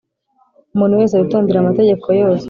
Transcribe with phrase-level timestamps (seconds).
[0.73, 2.39] Umuntu wese witondera amategeko yose